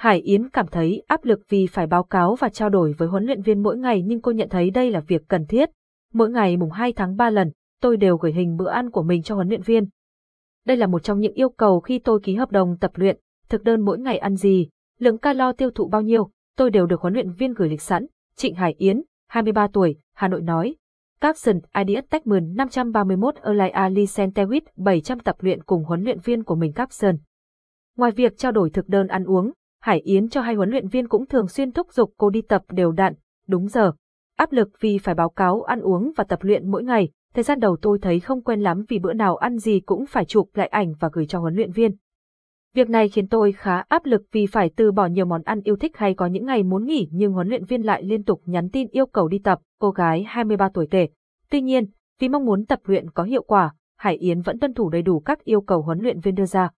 Hải 0.00 0.20
Yến 0.20 0.48
cảm 0.48 0.66
thấy 0.66 1.02
áp 1.06 1.24
lực 1.24 1.40
vì 1.48 1.66
phải 1.66 1.86
báo 1.86 2.02
cáo 2.02 2.34
và 2.34 2.48
trao 2.48 2.68
đổi 2.68 2.92
với 2.98 3.08
huấn 3.08 3.24
luyện 3.24 3.42
viên 3.42 3.62
mỗi 3.62 3.78
ngày 3.78 4.02
nhưng 4.02 4.20
cô 4.20 4.32
nhận 4.32 4.48
thấy 4.48 4.70
đây 4.70 4.90
là 4.90 5.00
việc 5.00 5.22
cần 5.28 5.46
thiết. 5.46 5.70
Mỗi 6.12 6.30
ngày 6.30 6.56
mùng 6.56 6.70
2 6.70 6.92
tháng 6.92 7.16
3 7.16 7.30
lần, 7.30 7.50
tôi 7.80 7.96
đều 7.96 8.16
gửi 8.16 8.32
hình 8.32 8.56
bữa 8.56 8.68
ăn 8.68 8.90
của 8.90 9.02
mình 9.02 9.22
cho 9.22 9.34
huấn 9.34 9.48
luyện 9.48 9.62
viên. 9.62 9.84
Đây 10.66 10.76
là 10.76 10.86
một 10.86 11.02
trong 11.02 11.20
những 11.20 11.32
yêu 11.32 11.48
cầu 11.48 11.80
khi 11.80 11.98
tôi 11.98 12.20
ký 12.22 12.34
hợp 12.34 12.50
đồng 12.50 12.76
tập 12.80 12.90
luyện, 12.94 13.18
thực 13.48 13.62
đơn 13.62 13.80
mỗi 13.80 13.98
ngày 13.98 14.18
ăn 14.18 14.36
gì, 14.36 14.68
lượng 14.98 15.18
calo 15.18 15.52
tiêu 15.52 15.70
thụ 15.70 15.88
bao 15.88 16.02
nhiêu, 16.02 16.30
tôi 16.56 16.70
đều 16.70 16.86
được 16.86 17.00
huấn 17.00 17.14
luyện 17.14 17.32
viên 17.32 17.54
gửi 17.54 17.68
lịch 17.68 17.82
sẵn. 17.82 18.06
Trịnh 18.36 18.54
Hải 18.54 18.74
Yến, 18.78 19.02
23 19.28 19.68
tuổi, 19.72 19.96
Hà 20.14 20.28
Nội 20.28 20.42
nói. 20.42 20.76
Capson 21.20 21.60
IDS 21.86 22.10
Techman 22.10 22.54
531 22.54 23.34
Erlai 23.42 23.70
Ali 23.70 24.04
Centewit 24.04 24.62
700 24.76 25.20
tập 25.20 25.36
luyện 25.40 25.62
cùng 25.62 25.84
huấn 25.84 26.02
luyện 26.02 26.18
viên 26.20 26.44
của 26.44 26.54
mình 26.54 26.72
Capson. 26.72 27.16
Ngoài 27.96 28.10
việc 28.10 28.38
trao 28.38 28.52
đổi 28.52 28.70
thực 28.70 28.88
đơn 28.88 29.06
ăn 29.06 29.24
uống, 29.24 29.52
Hải 29.80 30.00
Yến 30.00 30.28
cho 30.28 30.40
hai 30.40 30.54
huấn 30.54 30.70
luyện 30.70 30.88
viên 30.88 31.08
cũng 31.08 31.26
thường 31.26 31.48
xuyên 31.48 31.72
thúc 31.72 31.92
giục 31.92 32.12
cô 32.16 32.30
đi 32.30 32.42
tập 32.42 32.62
đều 32.70 32.92
đặn, 32.92 33.14
đúng 33.48 33.68
giờ. 33.68 33.92
Áp 34.36 34.52
lực 34.52 34.68
vì 34.80 34.98
phải 34.98 35.14
báo 35.14 35.28
cáo 35.28 35.62
ăn 35.62 35.80
uống 35.80 36.12
và 36.16 36.24
tập 36.24 36.38
luyện 36.42 36.70
mỗi 36.70 36.84
ngày, 36.84 37.10
thời 37.34 37.44
gian 37.44 37.60
đầu 37.60 37.76
tôi 37.82 37.98
thấy 38.02 38.20
không 38.20 38.42
quen 38.42 38.60
lắm 38.60 38.84
vì 38.88 38.98
bữa 38.98 39.12
nào 39.12 39.36
ăn 39.36 39.58
gì 39.58 39.80
cũng 39.80 40.06
phải 40.06 40.24
chụp 40.24 40.48
lại 40.54 40.66
ảnh 40.66 40.94
và 41.00 41.10
gửi 41.12 41.26
cho 41.26 41.38
huấn 41.38 41.54
luyện 41.54 41.72
viên. 41.72 41.96
Việc 42.74 42.90
này 42.90 43.08
khiến 43.08 43.28
tôi 43.28 43.52
khá 43.52 43.82
áp 43.88 44.06
lực 44.06 44.22
vì 44.32 44.46
phải 44.46 44.70
từ 44.76 44.92
bỏ 44.92 45.06
nhiều 45.06 45.24
món 45.24 45.42
ăn 45.42 45.60
yêu 45.64 45.76
thích 45.76 45.96
hay 45.96 46.14
có 46.14 46.26
những 46.26 46.46
ngày 46.46 46.62
muốn 46.62 46.84
nghỉ 46.84 47.08
nhưng 47.12 47.32
huấn 47.32 47.48
luyện 47.48 47.64
viên 47.64 47.82
lại 47.82 48.02
liên 48.02 48.24
tục 48.24 48.42
nhắn 48.44 48.68
tin 48.70 48.88
yêu 48.90 49.06
cầu 49.06 49.28
đi 49.28 49.38
tập, 49.38 49.58
cô 49.80 49.90
gái 49.90 50.24
23 50.28 50.68
tuổi 50.74 50.86
kể. 50.90 51.08
Tuy 51.50 51.60
nhiên, 51.60 51.86
vì 52.20 52.28
mong 52.28 52.44
muốn 52.44 52.64
tập 52.64 52.78
luyện 52.84 53.10
có 53.10 53.22
hiệu 53.22 53.42
quả, 53.42 53.74
Hải 53.98 54.16
Yến 54.16 54.40
vẫn 54.40 54.58
tuân 54.58 54.74
thủ 54.74 54.90
đầy 54.90 55.02
đủ 55.02 55.20
các 55.20 55.44
yêu 55.44 55.60
cầu 55.60 55.82
huấn 55.82 55.98
luyện 55.98 56.20
viên 56.20 56.34
đưa 56.34 56.46
ra. 56.46 56.70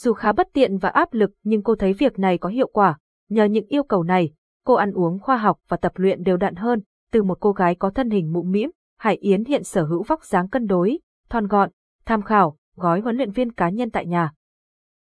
Dù 0.00 0.12
khá 0.12 0.32
bất 0.32 0.48
tiện 0.52 0.78
và 0.78 0.88
áp 0.88 1.14
lực 1.14 1.30
nhưng 1.42 1.62
cô 1.62 1.74
thấy 1.74 1.92
việc 1.92 2.18
này 2.18 2.38
có 2.38 2.48
hiệu 2.48 2.68
quả. 2.72 2.98
Nhờ 3.28 3.44
những 3.44 3.66
yêu 3.66 3.82
cầu 3.82 4.02
này, 4.02 4.30
cô 4.64 4.74
ăn 4.74 4.92
uống 4.92 5.18
khoa 5.18 5.36
học 5.36 5.58
và 5.68 5.76
tập 5.76 5.92
luyện 5.94 6.22
đều 6.22 6.36
đặn 6.36 6.54
hơn. 6.54 6.82
Từ 7.12 7.22
một 7.22 7.40
cô 7.40 7.52
gái 7.52 7.74
có 7.74 7.90
thân 7.90 8.10
hình 8.10 8.32
mũm 8.32 8.50
mĩm, 8.50 8.70
Hải 8.98 9.16
Yến 9.16 9.44
hiện 9.44 9.64
sở 9.64 9.84
hữu 9.84 10.02
vóc 10.02 10.24
dáng 10.24 10.48
cân 10.48 10.66
đối, 10.66 10.98
thon 11.28 11.46
gọn, 11.46 11.70
tham 12.04 12.22
khảo, 12.22 12.56
gói 12.76 13.00
huấn 13.00 13.16
luyện 13.16 13.30
viên 13.30 13.52
cá 13.52 13.68
nhân 13.68 13.90
tại 13.90 14.06
nhà. 14.06 14.32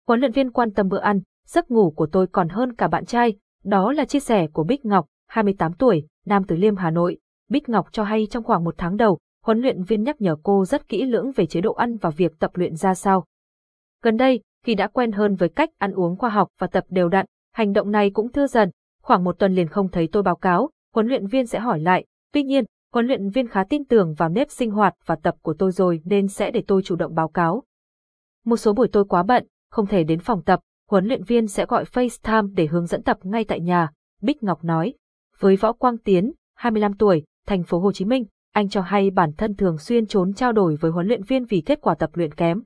Huấn 0.08 0.20
luyện 0.20 0.32
viên 0.32 0.52
quan 0.52 0.72
tâm 0.72 0.90
bữa 0.90 1.00
ăn, 1.00 1.22
giấc 1.48 1.72
ngủ 1.72 1.92
của 1.92 2.08
tôi 2.12 2.28
còn 2.28 2.50
hơn 2.50 2.76
cả 2.76 2.88
bạn 2.88 3.06
trai, 3.06 3.36
đó 3.64 3.92
là 3.92 4.06
chia 4.06 4.20
sẻ 4.20 4.48
của 4.48 4.64
Bích 4.64 4.86
Ngọc, 4.86 5.06
28 5.28 5.74
tuổi, 5.74 6.08
Nam 6.26 6.44
Từ 6.44 6.56
Liêm 6.56 6.76
Hà 6.76 6.92
Nội. 6.92 7.18
Bích 7.50 7.70
Ngọc 7.70 7.88
cho 7.92 8.04
hay 8.04 8.28
trong 8.30 8.44
khoảng 8.44 8.64
một 8.64 8.76
tháng 8.78 8.98
đầu, 8.98 9.20
huấn 9.46 9.60
luyện 9.60 9.84
viên 9.84 10.04
nhắc 10.04 10.22
nhở 10.22 10.36
cô 10.44 10.66
rất 10.66 10.88
kỹ 10.88 11.06
lưỡng 11.06 11.32
về 11.32 11.46
chế 11.46 11.62
độ 11.62 11.74
ăn 11.74 11.98
và 11.98 12.10
việc 12.10 12.40
tập 12.40 12.52
luyện 12.54 12.76
ra 12.76 12.94
sao. 12.96 13.26
Gần 14.02 14.18
đây, 14.18 14.42
khi 14.66 14.76
đã 14.76 14.88
quen 14.88 15.12
hơn 15.12 15.36
với 15.36 15.50
cách 15.50 15.70
ăn 15.78 15.92
uống 15.92 16.16
khoa 16.16 16.30
học 16.30 16.50
và 16.60 16.68
tập 16.68 16.84
đều 16.90 17.10
đặn, 17.10 17.26
hành 17.54 17.74
động 17.74 17.92
này 17.92 18.10
cũng 18.10 18.32
thưa 18.32 18.48
dần, 18.48 18.70
khoảng 19.02 19.24
một 19.24 19.40
tuần 19.40 19.56
liền 19.56 19.68
không 19.68 19.90
thấy 19.90 20.10
tôi 20.12 20.24
báo 20.24 20.36
cáo, 20.36 20.70
huấn 20.94 21.08
luyện 21.08 21.28
viên 21.28 21.48
sẽ 21.48 21.60
hỏi 21.60 21.80
lại, 21.80 22.06
tuy 22.34 22.44
nhiên, 22.44 22.66
huấn 22.94 23.06
luyện 23.06 23.30
viên 23.30 23.48
khá 23.48 23.64
tin 23.64 23.86
tưởng 23.86 24.14
vào 24.14 24.30
nếp 24.30 24.52
sinh 24.52 24.72
hoạt 24.72 24.94
và 25.06 25.16
tập 25.16 25.36
của 25.42 25.54
tôi 25.54 25.72
rồi 25.72 26.02
nên 26.06 26.28
sẽ 26.28 26.52
để 26.52 26.64
tôi 26.68 26.82
chủ 26.84 26.96
động 26.96 27.16
báo 27.16 27.28
cáo. 27.28 27.64
Một 28.46 28.58
số 28.58 28.74
buổi 28.74 28.88
tôi 28.92 29.06
quá 29.06 29.24
bận, 29.24 29.48
không 29.72 29.88
thể 29.88 30.04
đến 30.04 30.20
phòng 30.20 30.42
tập, 30.44 30.60
huấn 30.90 31.06
luyện 31.06 31.24
viên 31.24 31.48
sẽ 31.48 31.66
gọi 31.66 31.84
FaceTime 31.84 32.54
để 32.54 32.68
hướng 32.68 32.86
dẫn 32.86 33.04
tập 33.04 33.18
ngay 33.24 33.44
tại 33.44 33.60
nhà, 33.60 33.90
Bích 34.22 34.44
Ngọc 34.44 34.64
nói. 34.64 34.94
Với 35.40 35.56
Võ 35.56 35.74
Quang 35.74 35.98
Tiến, 35.98 36.32
25 36.56 36.94
tuổi, 36.94 37.24
thành 37.48 37.64
phố 37.64 37.80
Hồ 37.80 37.92
Chí 37.92 38.06
Minh, 38.06 38.26
anh 38.54 38.70
cho 38.70 38.82
hay 38.82 39.10
bản 39.10 39.32
thân 39.38 39.56
thường 39.56 39.78
xuyên 39.78 40.06
trốn 40.06 40.34
trao 40.34 40.52
đổi 40.52 40.76
với 40.76 40.92
huấn 40.92 41.08
luyện 41.08 41.24
viên 41.24 41.46
vì 41.46 41.62
kết 41.62 41.82
quả 41.82 41.96
tập 41.96 42.10
luyện 42.14 42.34
kém. 42.34 42.62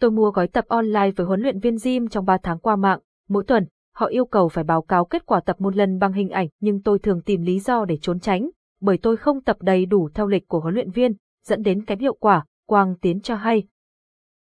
Tôi 0.00 0.10
mua 0.10 0.30
gói 0.30 0.48
tập 0.48 0.64
online 0.68 1.10
với 1.16 1.26
huấn 1.26 1.40
luyện 1.40 1.58
viên 1.58 1.76
gym 1.84 2.08
trong 2.08 2.24
3 2.24 2.38
tháng 2.42 2.58
qua 2.58 2.76
mạng, 2.76 3.00
mỗi 3.28 3.44
tuần, 3.44 3.66
họ 3.94 4.06
yêu 4.06 4.24
cầu 4.24 4.48
phải 4.48 4.64
báo 4.64 4.82
cáo 4.82 5.04
kết 5.04 5.26
quả 5.26 5.40
tập 5.40 5.60
một 5.60 5.76
lần 5.76 5.98
bằng 5.98 6.12
hình 6.12 6.28
ảnh 6.28 6.48
nhưng 6.60 6.82
tôi 6.82 6.98
thường 6.98 7.22
tìm 7.22 7.42
lý 7.42 7.58
do 7.58 7.84
để 7.84 7.96
trốn 7.96 8.20
tránh, 8.20 8.50
bởi 8.80 8.98
tôi 8.98 9.16
không 9.16 9.42
tập 9.42 9.56
đầy 9.60 9.86
đủ 9.86 10.08
theo 10.14 10.26
lịch 10.26 10.48
của 10.48 10.60
huấn 10.60 10.74
luyện 10.74 10.90
viên, 10.90 11.12
dẫn 11.46 11.62
đến 11.62 11.84
kém 11.84 11.98
hiệu 11.98 12.14
quả, 12.14 12.44
Quang 12.66 12.94
Tiến 13.00 13.20
cho 13.20 13.34
hay. 13.34 13.62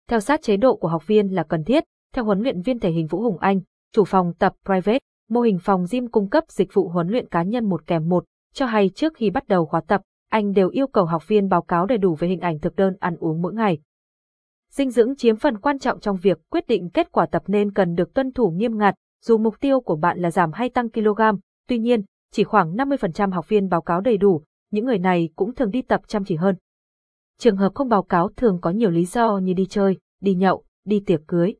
Theo 0.08 0.20
sát 0.20 0.42
chế 0.42 0.56
độ 0.56 0.76
của 0.76 0.88
học 0.88 1.06
viên 1.06 1.34
là 1.34 1.42
cần 1.42 1.64
thiết, 1.64 1.84
theo 2.14 2.24
huấn 2.24 2.40
luyện 2.40 2.62
viên 2.62 2.78
thể 2.78 2.90
hình 2.90 3.06
Vũ 3.06 3.20
Hùng 3.20 3.38
Anh, 3.38 3.60
chủ 3.92 4.04
phòng 4.04 4.32
tập 4.38 4.52
private, 4.64 4.98
mô 5.28 5.40
hình 5.40 5.58
phòng 5.62 5.84
gym 5.90 6.08
cung 6.08 6.28
cấp 6.28 6.44
dịch 6.48 6.74
vụ 6.74 6.88
huấn 6.88 7.08
luyện 7.08 7.28
cá 7.28 7.42
nhân 7.42 7.68
một 7.68 7.86
kèm 7.86 8.08
một, 8.08 8.24
cho 8.54 8.66
hay 8.66 8.90
trước 8.94 9.14
khi 9.16 9.30
bắt 9.30 9.48
đầu 9.48 9.66
khóa 9.66 9.80
tập, 9.80 10.02
anh 10.30 10.52
đều 10.52 10.68
yêu 10.68 10.86
cầu 10.86 11.04
học 11.04 11.28
viên 11.28 11.48
báo 11.48 11.62
cáo 11.62 11.86
đầy 11.86 11.98
đủ 11.98 12.14
về 12.14 12.28
hình 12.28 12.40
ảnh 12.40 12.58
thực 12.58 12.76
đơn 12.76 12.96
ăn 13.00 13.16
uống 13.16 13.42
mỗi 13.42 13.54
ngày. 13.54 13.78
Dinh 14.76 14.90
dưỡng 14.90 15.16
chiếm 15.16 15.36
phần 15.36 15.58
quan 15.58 15.78
trọng 15.78 16.00
trong 16.00 16.16
việc 16.16 16.38
quyết 16.50 16.66
định 16.66 16.90
kết 16.90 17.12
quả 17.12 17.26
tập 17.26 17.42
nên 17.46 17.72
cần 17.72 17.94
được 17.94 18.14
tuân 18.14 18.32
thủ 18.32 18.50
nghiêm 18.50 18.78
ngặt, 18.78 18.94
dù 19.22 19.38
mục 19.38 19.60
tiêu 19.60 19.80
của 19.80 19.96
bạn 19.96 20.18
là 20.18 20.30
giảm 20.30 20.52
hay 20.52 20.68
tăng 20.68 20.90
kg, 20.90 21.20
tuy 21.68 21.78
nhiên, 21.78 22.02
chỉ 22.32 22.44
khoảng 22.44 22.76
50% 22.76 23.32
học 23.32 23.48
viên 23.48 23.68
báo 23.68 23.82
cáo 23.82 24.00
đầy 24.00 24.16
đủ, 24.16 24.42
những 24.70 24.84
người 24.84 24.98
này 24.98 25.28
cũng 25.36 25.54
thường 25.54 25.70
đi 25.70 25.82
tập 25.82 26.00
chăm 26.06 26.24
chỉ 26.24 26.36
hơn. 26.36 26.56
Trường 27.38 27.56
hợp 27.56 27.72
không 27.74 27.88
báo 27.88 28.02
cáo 28.02 28.28
thường 28.36 28.58
có 28.60 28.70
nhiều 28.70 28.90
lý 28.90 29.04
do 29.04 29.38
như 29.38 29.52
đi 29.52 29.66
chơi, 29.66 29.98
đi 30.20 30.34
nhậu, 30.34 30.64
đi 30.84 31.02
tiệc 31.06 31.20
cưới. 31.26 31.54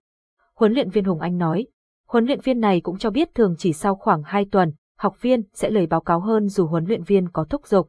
Huấn 0.55 0.73
luyện 0.73 0.91
viên 0.91 1.05
Hùng 1.05 1.21
Anh 1.21 1.39
nói, 1.39 1.67
huấn 2.09 2.25
luyện 2.25 2.41
viên 2.41 2.61
này 2.61 2.81
cũng 2.81 2.99
cho 2.99 3.11
biết 3.11 3.35
thường 3.35 3.55
chỉ 3.59 3.73
sau 3.73 3.95
khoảng 3.95 4.23
2 4.25 4.47
tuần, 4.53 4.73
học 4.99 5.17
viên 5.21 5.43
sẽ 5.55 5.71
lời 5.71 5.87
báo 5.87 6.01
cáo 6.01 6.21
hơn 6.21 6.49
dù 6.49 6.67
huấn 6.67 6.85
luyện 6.85 7.03
viên 7.03 7.29
có 7.29 7.45
thúc 7.45 7.67
giục. 7.67 7.89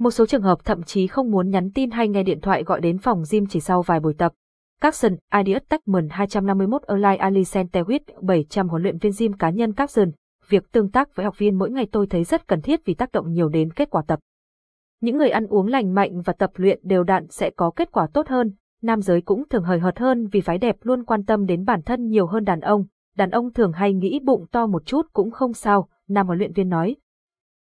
Một 0.00 0.10
số 0.10 0.26
trường 0.26 0.42
hợp 0.42 0.64
thậm 0.64 0.82
chí 0.82 1.06
không 1.06 1.30
muốn 1.30 1.50
nhắn 1.50 1.70
tin 1.74 1.90
hay 1.90 2.08
nghe 2.08 2.22
điện 2.22 2.40
thoại 2.40 2.62
gọi 2.62 2.80
đến 2.80 2.98
phòng 2.98 3.22
gym 3.30 3.46
chỉ 3.46 3.60
sau 3.60 3.82
vài 3.82 4.00
buổi 4.00 4.14
tập. 4.14 4.32
Capson, 4.80 5.16
Ideas 5.38 5.62
Techman 5.68 6.08
251 6.10 6.82
Online, 6.82 7.16
Ali 7.16 7.42
Centewit 7.42 8.00
700 8.22 8.68
huấn 8.68 8.82
luyện 8.82 8.98
viên 8.98 9.12
gym 9.18 9.32
cá 9.32 9.50
nhân 9.50 9.72
Capson. 9.72 10.10
Việc 10.48 10.72
tương 10.72 10.90
tác 10.90 11.16
với 11.16 11.24
học 11.24 11.38
viên 11.38 11.58
mỗi 11.58 11.70
ngày 11.70 11.86
tôi 11.92 12.06
thấy 12.06 12.24
rất 12.24 12.48
cần 12.48 12.60
thiết 12.60 12.80
vì 12.84 12.94
tác 12.94 13.12
động 13.12 13.32
nhiều 13.32 13.48
đến 13.48 13.72
kết 13.72 13.90
quả 13.90 14.02
tập. 14.06 14.18
Những 15.00 15.16
người 15.16 15.30
ăn 15.30 15.46
uống 15.46 15.66
lành 15.66 15.94
mạnh 15.94 16.20
và 16.20 16.32
tập 16.32 16.50
luyện 16.54 16.80
đều 16.82 17.04
đặn 17.04 17.26
sẽ 17.30 17.50
có 17.50 17.70
kết 17.76 17.92
quả 17.92 18.06
tốt 18.12 18.28
hơn. 18.28 18.52
Nam 18.82 19.02
giới 19.02 19.20
cũng 19.20 19.48
thường 19.50 19.64
hời 19.64 19.78
hợt 19.78 19.98
hơn 19.98 20.26
vì 20.26 20.40
phái 20.40 20.58
đẹp 20.58 20.76
luôn 20.82 21.04
quan 21.04 21.24
tâm 21.24 21.46
đến 21.46 21.64
bản 21.64 21.82
thân 21.82 22.08
nhiều 22.08 22.26
hơn 22.26 22.44
đàn 22.44 22.60
ông. 22.60 22.84
Đàn 23.16 23.30
ông 23.30 23.52
thường 23.52 23.72
hay 23.72 23.94
nghĩ 23.94 24.20
bụng 24.24 24.46
to 24.52 24.66
một 24.66 24.86
chút 24.86 25.06
cũng 25.12 25.30
không 25.30 25.52
sao, 25.52 25.88
nam 26.08 26.26
huấn 26.26 26.38
luyện 26.38 26.52
viên 26.52 26.68
nói. 26.68 26.96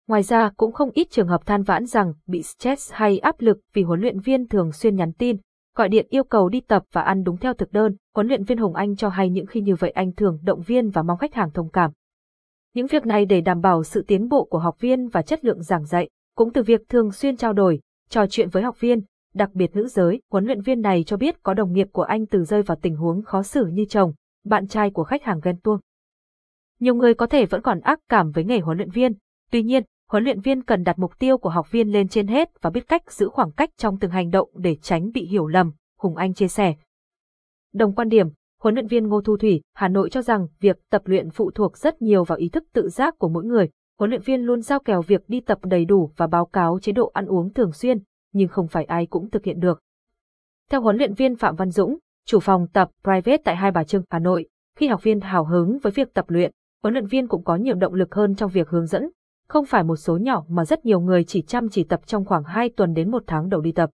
Ngoài 0.08 0.22
ra 0.22 0.50
cũng 0.56 0.72
không 0.72 0.90
ít 0.90 1.10
trường 1.10 1.28
hợp 1.28 1.46
than 1.46 1.62
vãn 1.62 1.86
rằng 1.86 2.14
bị 2.26 2.42
stress 2.42 2.92
hay 2.92 3.18
áp 3.18 3.40
lực 3.40 3.60
vì 3.72 3.82
huấn 3.82 4.00
luyện 4.00 4.20
viên 4.20 4.48
thường 4.48 4.72
xuyên 4.72 4.96
nhắn 4.96 5.12
tin, 5.12 5.36
gọi 5.76 5.88
điện 5.88 6.06
yêu 6.08 6.24
cầu 6.24 6.48
đi 6.48 6.60
tập 6.60 6.82
và 6.92 7.02
ăn 7.02 7.22
đúng 7.22 7.36
theo 7.36 7.54
thực 7.54 7.72
đơn. 7.72 7.96
Huấn 8.14 8.28
luyện 8.28 8.44
viên 8.44 8.58
Hồng 8.58 8.74
Anh 8.74 8.96
cho 8.96 9.08
hay 9.08 9.30
những 9.30 9.46
khi 9.46 9.60
như 9.60 9.74
vậy 9.74 9.90
anh 9.90 10.12
thường 10.12 10.38
động 10.42 10.60
viên 10.60 10.90
và 10.90 11.02
mong 11.02 11.18
khách 11.18 11.34
hàng 11.34 11.50
thông 11.50 11.68
cảm. 11.68 11.90
Những 12.74 12.86
việc 12.86 13.06
này 13.06 13.24
để 13.24 13.40
đảm 13.40 13.60
bảo 13.60 13.84
sự 13.84 14.04
tiến 14.06 14.28
bộ 14.28 14.44
của 14.44 14.58
học 14.58 14.80
viên 14.80 15.08
và 15.08 15.22
chất 15.22 15.44
lượng 15.44 15.62
giảng 15.62 15.84
dạy, 15.84 16.08
cũng 16.36 16.52
từ 16.52 16.62
việc 16.62 16.88
thường 16.88 17.12
xuyên 17.12 17.36
trao 17.36 17.52
đổi, 17.52 17.80
trò 18.08 18.26
chuyện 18.26 18.48
với 18.48 18.62
học 18.62 18.80
viên, 18.80 19.00
đặc 19.34 19.50
biệt 19.54 19.76
nữ 19.76 19.88
giới, 19.88 20.20
huấn 20.30 20.44
luyện 20.44 20.60
viên 20.60 20.80
này 20.80 21.04
cho 21.06 21.16
biết 21.16 21.42
có 21.42 21.54
đồng 21.54 21.72
nghiệp 21.72 21.88
của 21.92 22.02
anh 22.02 22.26
từ 22.26 22.44
rơi 22.44 22.62
vào 22.62 22.78
tình 22.82 22.96
huống 22.96 23.22
khó 23.22 23.42
xử 23.42 23.66
như 23.66 23.84
chồng, 23.88 24.12
bạn 24.44 24.68
trai 24.68 24.90
của 24.90 25.04
khách 25.04 25.22
hàng 25.22 25.40
ghen 25.42 25.60
tuông. 25.60 25.80
Nhiều 26.80 26.94
người 26.94 27.14
có 27.14 27.26
thể 27.26 27.46
vẫn 27.46 27.62
còn 27.62 27.80
ác 27.80 28.00
cảm 28.08 28.30
với 28.30 28.44
nghề 28.44 28.60
huấn 28.60 28.76
luyện 28.76 28.90
viên, 28.90 29.12
tuy 29.52 29.62
nhiên, 29.62 29.82
huấn 30.10 30.24
luyện 30.24 30.40
viên 30.40 30.62
cần 30.62 30.82
đặt 30.84 30.98
mục 30.98 31.18
tiêu 31.18 31.38
của 31.38 31.48
học 31.48 31.70
viên 31.70 31.88
lên 31.92 32.08
trên 32.08 32.26
hết 32.26 32.50
và 32.62 32.70
biết 32.70 32.88
cách 32.88 33.12
giữ 33.12 33.28
khoảng 33.28 33.52
cách 33.52 33.70
trong 33.76 33.98
từng 33.98 34.10
hành 34.10 34.30
động 34.30 34.48
để 34.54 34.76
tránh 34.82 35.10
bị 35.12 35.26
hiểu 35.26 35.46
lầm, 35.46 35.72
Hùng 35.98 36.16
Anh 36.16 36.34
chia 36.34 36.48
sẻ. 36.48 36.74
Đồng 37.72 37.94
quan 37.94 38.08
điểm, 38.08 38.26
huấn 38.62 38.74
luyện 38.74 38.86
viên 38.86 39.08
Ngô 39.08 39.20
Thu 39.20 39.36
Thủy, 39.36 39.62
Hà 39.74 39.88
Nội 39.88 40.10
cho 40.10 40.22
rằng 40.22 40.46
việc 40.60 40.76
tập 40.90 41.02
luyện 41.04 41.30
phụ 41.30 41.50
thuộc 41.50 41.78
rất 41.78 42.02
nhiều 42.02 42.24
vào 42.24 42.38
ý 42.38 42.48
thức 42.48 42.64
tự 42.72 42.88
giác 42.88 43.18
của 43.18 43.28
mỗi 43.28 43.44
người. 43.44 43.68
Huấn 43.98 44.10
luyện 44.10 44.22
viên 44.22 44.40
luôn 44.40 44.60
giao 44.60 44.80
kèo 44.80 45.02
việc 45.02 45.28
đi 45.28 45.40
tập 45.40 45.58
đầy 45.62 45.84
đủ 45.84 46.10
và 46.16 46.26
báo 46.26 46.46
cáo 46.46 46.78
chế 46.82 46.92
độ 46.92 47.10
ăn 47.14 47.26
uống 47.26 47.52
thường 47.52 47.72
xuyên, 47.72 47.98
nhưng 48.32 48.48
không 48.48 48.68
phải 48.68 48.84
ai 48.84 49.06
cũng 49.06 49.30
thực 49.30 49.44
hiện 49.44 49.60
được. 49.60 49.80
Theo 50.70 50.80
huấn 50.80 50.96
luyện 50.96 51.14
viên 51.14 51.36
Phạm 51.36 51.56
Văn 51.56 51.70
Dũng, 51.70 51.98
chủ 52.26 52.40
phòng 52.40 52.66
tập 52.72 52.90
private 53.02 53.42
tại 53.44 53.56
Hai 53.56 53.70
Bà 53.70 53.84
Trưng, 53.84 54.02
Hà 54.10 54.18
Nội, 54.18 54.48
khi 54.76 54.86
học 54.86 55.02
viên 55.02 55.20
hào 55.20 55.44
hứng 55.44 55.78
với 55.78 55.92
việc 55.92 56.14
tập 56.14 56.24
luyện, 56.28 56.52
huấn 56.82 56.94
luyện 56.94 57.06
viên 57.06 57.28
cũng 57.28 57.44
có 57.44 57.56
nhiều 57.56 57.74
động 57.74 57.94
lực 57.94 58.14
hơn 58.14 58.34
trong 58.34 58.50
việc 58.50 58.68
hướng 58.68 58.86
dẫn, 58.86 59.10
không 59.52 59.64
phải 59.64 59.84
một 59.84 59.96
số 59.96 60.16
nhỏ 60.16 60.44
mà 60.48 60.64
rất 60.64 60.84
nhiều 60.84 61.00
người 61.00 61.24
chỉ 61.24 61.42
chăm 61.42 61.68
chỉ 61.68 61.84
tập 61.84 62.00
trong 62.06 62.24
khoảng 62.24 62.44
2 62.44 62.70
tuần 62.76 62.94
đến 62.94 63.10
một 63.10 63.22
tháng 63.26 63.48
đầu 63.48 63.60
đi 63.60 63.72
tập. 63.72 63.90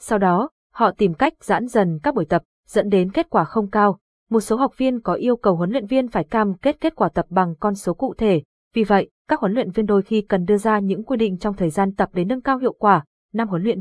Sau 0.00 0.18
đó, 0.18 0.50
họ 0.74 0.90
tìm 0.90 1.14
cách 1.14 1.32
giãn 1.44 1.66
dần 1.66 1.98
các 2.02 2.14
buổi 2.14 2.24
tập, 2.24 2.42
dẫn 2.68 2.88
đến 2.88 3.12
kết 3.12 3.30
quả 3.30 3.44
không 3.44 3.70
cao. 3.70 3.98
Một 4.30 4.40
số 4.40 4.56
học 4.56 4.78
viên 4.78 5.00
có 5.00 5.14
yêu 5.14 5.36
cầu 5.36 5.56
huấn 5.56 5.70
luyện 5.70 5.86
viên 5.86 6.08
phải 6.08 6.24
cam 6.24 6.54
kết 6.54 6.80
kết 6.80 6.96
quả 6.96 7.08
tập 7.08 7.26
bằng 7.28 7.54
con 7.60 7.74
số 7.74 7.94
cụ 7.94 8.14
thể. 8.18 8.42
Vì 8.74 8.84
vậy, 8.84 9.10
các 9.28 9.40
huấn 9.40 9.52
luyện 9.52 9.70
viên 9.70 9.86
đôi 9.86 10.02
khi 10.02 10.22
cần 10.28 10.44
đưa 10.44 10.58
ra 10.58 10.78
những 10.78 11.04
quy 11.04 11.16
định 11.16 11.38
trong 11.38 11.54
thời 11.54 11.70
gian 11.70 11.94
tập 11.94 12.08
để 12.12 12.24
nâng 12.24 12.42
cao 12.42 12.58
hiệu 12.58 12.72
quả. 12.72 13.04
Năm 13.32 13.48
huấn 13.48 13.62
luyện 13.62 13.80